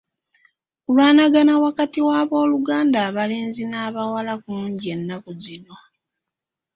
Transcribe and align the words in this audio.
Okulwanagana 0.79 1.53
wakati 1.65 1.99
w'abooluganda 2.07 2.97
abalenzi 3.09 3.63
n'abawala 3.67 4.33
kungi 4.43 4.85
ennaku 4.95 5.31
zino. 5.43 5.75